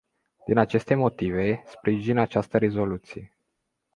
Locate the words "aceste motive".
0.57-1.63